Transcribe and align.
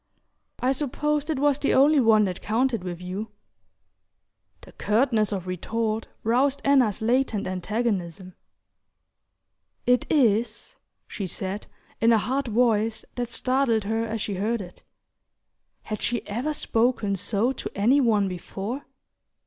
"I 0.59 0.71
supposed 0.71 1.29
it 1.29 1.37
was 1.37 1.59
the 1.59 1.75
only 1.75 1.99
one 1.99 2.25
that 2.25 2.41
counted 2.41 2.83
with 2.83 3.01
you." 3.03 3.27
The 4.61 4.71
curtness 4.71 5.31
of 5.31 5.45
retort 5.45 6.07
roused 6.23 6.59
Anna's 6.63 7.03
latent 7.03 7.45
antagonism. 7.45 8.33
"It 9.85 10.11
is," 10.11 10.77
she 11.07 11.27
said, 11.27 11.67
in 12.01 12.11
a 12.11 12.17
hard 12.17 12.47
voice 12.47 13.05
that 13.13 13.29
startled 13.29 13.83
her 13.83 14.03
as 14.03 14.21
she 14.21 14.33
heard 14.33 14.59
it. 14.59 14.81
Had 15.83 16.01
she 16.01 16.27
ever 16.27 16.55
spoken 16.55 17.15
so 17.15 17.51
to 17.51 17.69
any 17.75 18.01
one 18.01 18.27
before? 18.27 18.87